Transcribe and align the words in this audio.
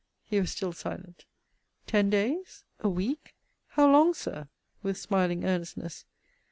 He 0.23 0.39
was 0.39 0.49
still 0.49 0.73
silent. 0.73 1.25
Ten 1.85 2.09
days? 2.09 2.63
A 2.79 2.89
week? 2.89 3.35
How 3.67 3.87
long, 3.91 4.15
Sir? 4.15 4.47
with 4.81 4.97
smiling 4.97 5.45
earnestness. 5.45 6.05